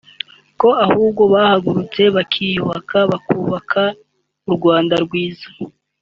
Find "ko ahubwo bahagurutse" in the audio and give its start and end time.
0.59-2.01